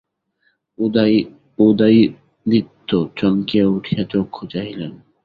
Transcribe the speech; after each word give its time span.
উদয়াদিত্য 1.59 2.89
চমকিয়া 3.15 3.65
উঠিয়া 3.67 4.03
চক্ষু 4.03 4.43
চাহিলেন। 4.47 4.91